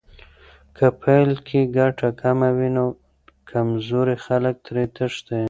که 0.75 0.85
په 0.91 0.97
پیل 1.01 1.31
کې 1.47 1.59
ګټه 1.77 2.09
کمه 2.21 2.49
وي، 2.57 2.69
نو 2.77 2.85
کمزوري 3.49 4.15
خلک 4.25 4.55
ترې 4.65 4.85
تښتي. 4.95 5.39